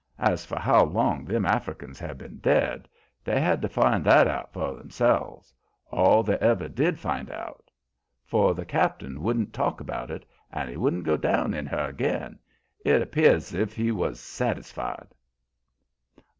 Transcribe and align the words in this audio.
As 0.17 0.45
for 0.47 0.57
how 0.57 0.83
long 0.85 1.25
them 1.25 1.45
Africans 1.45 1.99
had 1.99 2.17
been 2.17 2.39
dead, 2.39 2.89
they 3.23 3.39
had 3.39 3.61
to 3.61 3.69
find 3.69 4.03
that 4.03 4.27
out 4.27 4.51
for 4.51 4.73
themselves, 4.73 5.53
all 5.91 6.23
they 6.23 6.39
ever 6.39 6.67
did 6.67 6.97
find 6.99 7.29
out, 7.29 7.69
for 8.25 8.55
the 8.55 8.65
cap'n 8.65 9.21
wouldn't 9.21 9.53
talk 9.53 9.79
about 9.79 10.09
it, 10.09 10.25
and 10.51 10.71
he 10.71 10.75
wouldn't 10.75 11.03
go 11.03 11.17
down 11.17 11.53
in 11.53 11.67
her 11.67 11.87
again. 11.87 12.39
It 12.83 13.11
'peared's 13.11 13.53
if 13.53 13.75
he 13.75 13.91
was 13.91 14.19
satisfied. 14.19 15.13